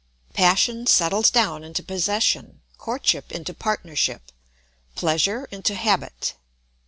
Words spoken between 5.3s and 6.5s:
into habit.